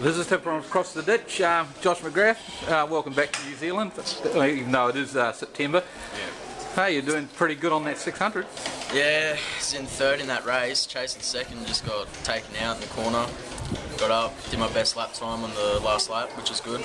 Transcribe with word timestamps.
Visitor 0.00 0.38
from 0.38 0.60
across 0.60 0.94
the 0.94 1.02
ditch, 1.02 1.42
um, 1.42 1.68
Josh 1.82 1.98
McGrath. 2.00 2.38
Uh, 2.66 2.86
welcome 2.86 3.12
back 3.12 3.32
to 3.32 3.46
New 3.46 3.54
Zealand, 3.54 3.92
uh, 3.98 4.44
even 4.44 4.72
though 4.72 4.88
it 4.88 4.96
is 4.96 5.14
uh, 5.14 5.30
September. 5.30 5.82
Hey, 6.74 6.94
you're 6.94 7.02
doing 7.02 7.28
pretty 7.34 7.54
good 7.54 7.70
on 7.70 7.84
that 7.84 7.98
600. 7.98 8.46
Yeah, 8.94 9.36
he's 9.36 9.74
in 9.74 9.84
third 9.84 10.20
in 10.20 10.26
that 10.28 10.46
race, 10.46 10.86
chasing 10.86 11.20
second, 11.20 11.66
just 11.66 11.86
got 11.86 12.10
taken 12.24 12.56
out 12.62 12.76
in 12.76 12.80
the 12.80 12.86
corner. 12.88 13.26
Got 13.98 14.10
up, 14.10 14.50
did 14.50 14.58
my 14.58 14.72
best 14.72 14.96
lap 14.96 15.12
time 15.12 15.44
on 15.44 15.50
the 15.50 15.80
last 15.84 16.08
lap, 16.08 16.30
which 16.30 16.50
is 16.50 16.60
good. 16.60 16.82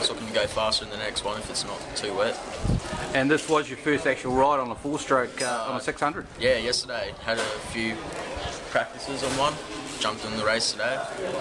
So 0.00 0.14
looking 0.14 0.26
to 0.26 0.34
go 0.34 0.46
faster 0.48 0.84
in 0.84 0.90
the 0.90 0.96
next 0.96 1.24
one 1.24 1.38
if 1.38 1.48
it's 1.48 1.64
not 1.64 1.80
too 1.94 2.12
wet. 2.12 2.36
And 3.14 3.30
this 3.30 3.48
was 3.48 3.68
your 3.68 3.78
first 3.78 4.04
actual 4.04 4.34
ride 4.34 4.58
on 4.58 4.68
a 4.72 4.74
four 4.74 4.98
stroke 4.98 5.40
uh, 5.40 5.66
on 5.68 5.76
a 5.76 5.80
600. 5.80 6.26
Yeah, 6.40 6.56
yesterday 6.56 7.14
had 7.22 7.38
a 7.38 7.44
few 7.70 7.94
practices 8.70 9.22
on 9.22 9.30
one. 9.38 9.54
Jumped 10.00 10.24
in 10.24 10.36
the 10.36 10.44
race 10.44 10.72
today, 10.72 10.96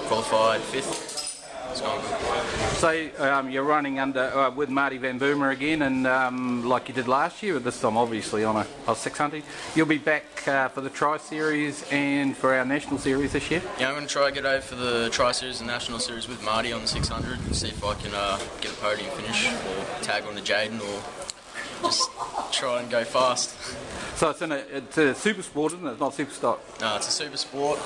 qualified 0.07 0.61
fifth. 0.61 1.45
It's 1.69 1.79
going 1.79 2.01
good. 2.01 2.77
So 2.77 3.09
um, 3.23 3.51
you're 3.51 3.63
running 3.63 3.99
under 3.99 4.21
uh, 4.21 4.49
with 4.49 4.69
Marty 4.69 4.97
Van 4.97 5.19
Boomer 5.19 5.51
again, 5.51 5.83
and 5.83 6.07
um, 6.07 6.65
like 6.65 6.87
you 6.87 6.95
did 6.95 7.07
last 7.07 7.43
year, 7.43 7.53
but 7.53 7.63
this 7.65 7.79
time 7.79 7.97
obviously 7.97 8.43
on 8.43 8.55
a, 8.55 8.91
a 8.91 8.95
600. 8.95 9.43
You'll 9.75 9.85
be 9.85 9.99
back 9.99 10.47
uh, 10.47 10.69
for 10.69 10.81
the 10.81 10.89
Tri 10.89 11.17
Series 11.17 11.85
and 11.91 12.35
for 12.35 12.55
our 12.55 12.65
National 12.65 12.97
Series 12.97 13.33
this 13.33 13.51
year. 13.51 13.61
Yeah, 13.79 13.89
I'm 13.89 13.95
going 13.95 14.07
to 14.07 14.11
try 14.11 14.27
to 14.27 14.33
get 14.33 14.45
over 14.45 14.61
for 14.61 14.75
the 14.75 15.09
Tri 15.11 15.33
Series 15.33 15.59
and 15.59 15.67
National 15.67 15.99
Series 15.99 16.27
with 16.27 16.43
Marty 16.43 16.73
on 16.73 16.81
the 16.81 16.87
600 16.87 17.39
and 17.39 17.55
see 17.55 17.67
if 17.67 17.83
I 17.83 17.93
can 17.93 18.11
uh, 18.15 18.39
get 18.59 18.71
a 18.71 18.75
podium 18.77 19.11
finish 19.11 19.47
or 19.47 20.03
tag 20.03 20.23
on 20.23 20.35
to 20.35 20.41
Jaden 20.41 20.81
or 20.81 21.83
just 21.83 22.09
try 22.51 22.81
and 22.81 22.89
go 22.89 23.03
fast. 23.03 23.55
So 24.17 24.31
it's 24.31 24.41
in 24.41 24.51
a 24.51 24.55
it's 24.55 24.97
a 24.97 25.13
super 25.13 25.43
sport, 25.43 25.73
isn't 25.73 25.85
it? 25.85 25.91
It's 25.91 25.99
not 25.99 26.11
super 26.15 26.33
stock. 26.33 26.59
No, 26.81 26.95
it's 26.95 27.07
a 27.07 27.11
super 27.11 27.37
sport. 27.37 27.77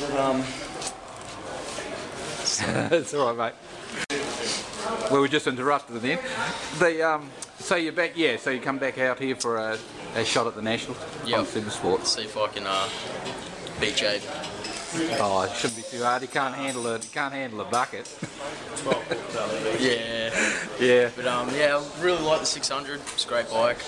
But, 0.00 0.16
um, 0.20 0.40
it's 2.92 3.12
all 3.14 3.34
right, 3.34 3.52
mate. 4.08 4.20
We 5.10 5.18
were 5.18 5.26
just 5.26 5.48
interrupted 5.48 6.02
then. 6.02 6.20
The 6.78 7.02
um, 7.02 7.28
so 7.58 7.74
you're 7.74 7.92
back, 7.92 8.12
yeah. 8.14 8.36
So 8.36 8.50
you 8.50 8.60
come 8.60 8.78
back 8.78 8.98
out 8.98 9.18
here 9.18 9.34
for 9.34 9.56
a, 9.56 9.76
a 10.14 10.24
shot 10.24 10.46
at 10.46 10.54
the 10.54 10.62
nationals 10.62 10.98
Yep. 11.26 11.38
on 11.40 11.46
super 11.46 11.70
sports. 11.70 12.12
see 12.14 12.22
if 12.22 12.36
I 12.36 12.46
can 12.46 12.64
uh, 12.68 12.88
beat 13.80 13.96
Jade. 13.96 14.22
Oh, 15.18 15.42
it 15.50 15.56
shouldn't 15.56 15.78
be 15.78 15.82
too 15.98 16.04
hard. 16.04 16.22
He 16.22 16.28
can't 16.28 16.54
handle 16.54 16.86
it. 16.94 17.02
He 17.04 17.10
can't 17.12 17.34
handle 17.34 17.60
a 17.60 17.64
bucket. 17.64 18.08
Yeah, 19.80 20.19
yeah. 20.80 21.10
but 21.14 21.26
um, 21.26 21.48
yeah, 21.54 21.76
I 21.76 22.02
really 22.02 22.22
like 22.22 22.40
the 22.40 22.46
600. 22.46 23.00
It's 23.00 23.24
a 23.24 23.28
great 23.28 23.50
bike. 23.50 23.78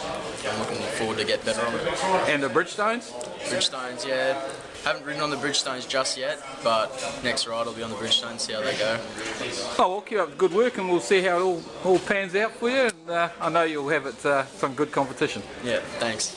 I'm 0.49 0.59
looking 0.59 0.77
forward 0.99 1.19
to 1.19 1.25
get 1.25 1.45
better 1.45 1.65
on 1.65 1.75
it. 1.75 2.05
And 2.29 2.43
the 2.43 2.49
Bridgestones. 2.49 3.11
Bridgestones, 3.49 4.07
yeah. 4.07 4.41
Haven't 4.85 5.05
ridden 5.07 5.23
on 5.23 5.31
the 5.31 5.37
Bridgestones 5.37 5.89
just 5.89 6.19
yet, 6.19 6.41
but 6.65 6.91
next 7.23 7.47
ride 7.47 7.67
I'll 7.67 7.73
be 7.73 7.83
on 7.83 7.91
the 7.91 7.97
Bridgestones, 7.97 8.41
see 8.41 8.53
how 8.53 8.63
they 8.63 8.77
go. 8.77 8.99
Oh, 9.79 9.89
well, 9.89 10.01
keep 10.01 10.19
up 10.19 10.31
the 10.31 10.37
good 10.37 10.53
work, 10.53 10.79
and 10.79 10.89
we'll 10.89 11.01
see 11.01 11.23
how 11.23 11.39
it 11.39 11.43
all, 11.43 11.63
all 11.85 11.99
pans 12.01 12.35
out 12.35 12.53
for 12.53 12.69
you. 12.69 12.91
And 12.91 13.11
uh, 13.11 13.29
I 13.41 13.49
know 13.49 13.63
you'll 13.63 13.89
have 13.91 14.07
it 14.07 14.27
uh, 14.27 14.45
some 14.47 14.75
good 14.75 14.91
competition. 14.91 15.43
Yeah, 15.65 15.81
thanks. 15.99 16.37